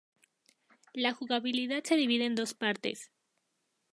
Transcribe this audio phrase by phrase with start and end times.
[0.95, 3.11] La jugabilidad se divide en dos partes.